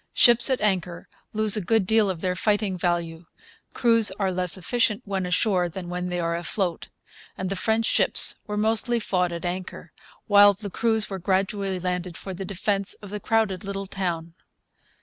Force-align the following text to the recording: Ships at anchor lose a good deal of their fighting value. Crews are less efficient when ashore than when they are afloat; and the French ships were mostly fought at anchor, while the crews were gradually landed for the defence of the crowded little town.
Ships 0.15 0.49
at 0.49 0.61
anchor 0.61 1.07
lose 1.31 1.55
a 1.55 1.61
good 1.61 1.85
deal 1.85 2.09
of 2.09 2.21
their 2.21 2.35
fighting 2.35 2.75
value. 2.75 3.27
Crews 3.75 4.09
are 4.13 4.31
less 4.31 4.57
efficient 4.57 5.03
when 5.05 5.27
ashore 5.27 5.69
than 5.69 5.89
when 5.89 6.09
they 6.09 6.19
are 6.19 6.35
afloat; 6.35 6.87
and 7.37 7.51
the 7.51 7.55
French 7.55 7.85
ships 7.85 8.37
were 8.47 8.57
mostly 8.57 8.99
fought 8.99 9.31
at 9.31 9.45
anchor, 9.45 9.91
while 10.25 10.53
the 10.53 10.71
crews 10.71 11.07
were 11.11 11.19
gradually 11.19 11.77
landed 11.77 12.17
for 12.17 12.33
the 12.33 12.45
defence 12.45 12.95
of 12.95 13.11
the 13.11 13.19
crowded 13.19 13.63
little 13.63 13.85
town. 13.85 14.33